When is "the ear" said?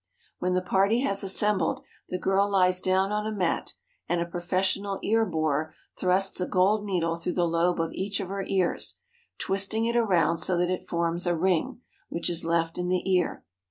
12.87-13.43